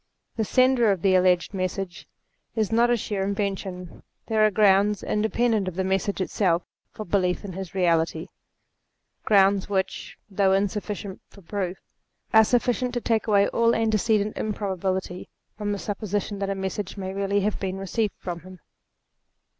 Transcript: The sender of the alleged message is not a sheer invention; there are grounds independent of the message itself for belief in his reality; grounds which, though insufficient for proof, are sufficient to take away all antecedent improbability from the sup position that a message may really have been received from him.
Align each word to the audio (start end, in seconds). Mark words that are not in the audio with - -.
The 0.35 0.43
sender 0.45 0.89
of 0.91 1.03
the 1.03 1.13
alleged 1.13 1.53
message 1.53 2.07
is 2.55 2.71
not 2.71 2.89
a 2.89 2.97
sheer 2.97 3.23
invention; 3.23 4.01
there 4.25 4.43
are 4.43 4.49
grounds 4.49 5.03
independent 5.03 5.67
of 5.67 5.75
the 5.75 5.83
message 5.83 6.19
itself 6.19 6.63
for 6.89 7.05
belief 7.05 7.45
in 7.45 7.53
his 7.53 7.75
reality; 7.75 8.25
grounds 9.25 9.69
which, 9.69 10.17
though 10.27 10.53
insufficient 10.53 11.21
for 11.29 11.43
proof, 11.43 11.77
are 12.33 12.43
sufficient 12.43 12.95
to 12.95 13.01
take 13.01 13.27
away 13.27 13.47
all 13.49 13.75
antecedent 13.75 14.35
improbability 14.39 15.29
from 15.55 15.71
the 15.71 15.77
sup 15.77 15.99
position 15.99 16.39
that 16.39 16.49
a 16.49 16.55
message 16.55 16.97
may 16.97 17.13
really 17.13 17.41
have 17.41 17.59
been 17.59 17.77
received 17.77 18.15
from 18.17 18.39
him. 18.39 18.59